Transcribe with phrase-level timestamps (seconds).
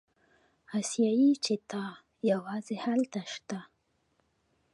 [0.77, 1.83] اسیایي چیتا
[2.31, 3.59] یوازې هلته شته.